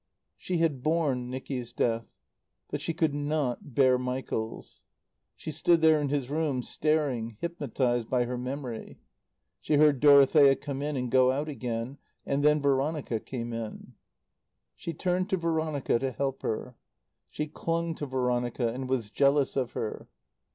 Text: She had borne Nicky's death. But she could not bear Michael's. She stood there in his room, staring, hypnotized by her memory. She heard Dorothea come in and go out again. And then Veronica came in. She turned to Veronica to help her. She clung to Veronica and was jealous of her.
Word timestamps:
She 0.35 0.57
had 0.57 0.81
borne 0.81 1.29
Nicky's 1.29 1.71
death. 1.73 2.07
But 2.71 2.81
she 2.81 2.91
could 2.91 3.13
not 3.13 3.75
bear 3.75 3.99
Michael's. 3.99 4.81
She 5.35 5.51
stood 5.51 5.81
there 5.81 6.01
in 6.01 6.09
his 6.09 6.27
room, 6.27 6.63
staring, 6.63 7.37
hypnotized 7.39 8.09
by 8.09 8.25
her 8.25 8.35
memory. 8.35 8.97
She 9.59 9.75
heard 9.75 9.99
Dorothea 9.99 10.55
come 10.55 10.81
in 10.81 10.97
and 10.97 11.11
go 11.11 11.31
out 11.31 11.47
again. 11.49 11.99
And 12.25 12.43
then 12.43 12.63
Veronica 12.63 13.19
came 13.19 13.53
in. 13.53 13.93
She 14.75 14.91
turned 14.91 15.29
to 15.29 15.37
Veronica 15.37 15.99
to 15.99 16.11
help 16.11 16.41
her. 16.41 16.73
She 17.29 17.45
clung 17.45 17.93
to 17.93 18.07
Veronica 18.07 18.69
and 18.73 18.89
was 18.89 19.11
jealous 19.11 19.55
of 19.55 19.73
her. 19.73 20.07